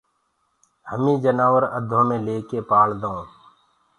همي 0.89 1.13
جنآور 1.23 1.63
اڌو 1.77 2.01
مي 2.07 2.17
ليڪي 2.25 2.59
پآݪدآئونٚ 2.69 3.27